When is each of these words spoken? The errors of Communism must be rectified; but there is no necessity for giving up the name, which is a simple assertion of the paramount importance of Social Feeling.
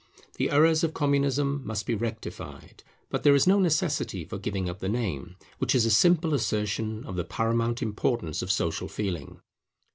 The 0.37 0.49
errors 0.49 0.83
of 0.83 0.95
Communism 0.95 1.61
must 1.63 1.85
be 1.85 1.93
rectified; 1.93 2.83
but 3.11 3.21
there 3.21 3.35
is 3.35 3.45
no 3.45 3.59
necessity 3.59 4.25
for 4.25 4.39
giving 4.39 4.67
up 4.67 4.79
the 4.79 4.89
name, 4.89 5.35
which 5.59 5.75
is 5.75 5.85
a 5.85 5.91
simple 5.91 6.33
assertion 6.33 7.03
of 7.05 7.15
the 7.15 7.23
paramount 7.23 7.83
importance 7.83 8.41
of 8.41 8.51
Social 8.51 8.87
Feeling. 8.87 9.41